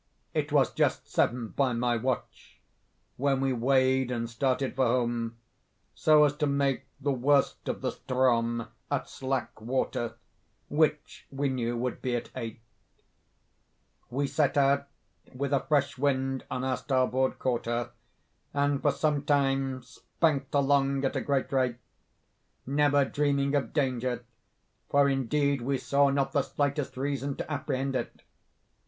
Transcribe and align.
It 0.33 0.51
was 0.51 0.73
just 0.73 1.07
seven, 1.07 1.49
by 1.49 1.73
my 1.73 1.95
watch, 1.95 2.59
when 3.17 3.39
we 3.39 3.53
weighed 3.53 4.09
and 4.09 4.27
started 4.27 4.75
for 4.75 4.87
home, 4.87 5.37
so 5.93 6.23
as 6.23 6.35
to 6.37 6.47
make 6.47 6.87
the 6.99 7.11
worst 7.11 7.69
of 7.69 7.81
the 7.81 7.91
Ström 7.91 8.67
at 8.89 9.07
slack 9.07 9.61
water, 9.61 10.15
which 10.69 11.27
we 11.29 11.49
knew 11.49 11.77
would 11.77 12.01
be 12.01 12.15
at 12.15 12.31
eight. 12.35 12.61
"We 14.09 14.25
set 14.25 14.57
out 14.57 14.87
with 15.35 15.53
a 15.53 15.59
fresh 15.67 15.99
wind 15.99 16.45
on 16.49 16.63
our 16.63 16.77
starboard 16.77 17.37
quarter, 17.37 17.91
and 18.55 18.81
for 18.81 18.91
some 18.91 19.21
time 19.23 19.83
spanked 19.83 20.55
along 20.55 21.05
at 21.05 21.15
a 21.15 21.21
great 21.21 21.51
rate, 21.51 21.77
never 22.65 23.05
dreaming 23.05 23.53
of 23.53 23.71
danger, 23.71 24.25
for 24.89 25.07
indeed 25.07 25.61
we 25.61 25.77
saw 25.77 26.09
not 26.09 26.31
the 26.31 26.41
slightest 26.41 26.97
reason 26.97 27.35
to 27.35 27.51
apprehend 27.51 27.95
it. 27.95 28.23